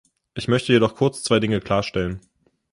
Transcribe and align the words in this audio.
Ich 0.33 0.47
möchte 0.47 0.73
jedoch 0.73 0.95
kurz 0.95 1.21
zwei 1.21 1.39
Dinge 1.39 1.61
klarstellen. 1.61 2.21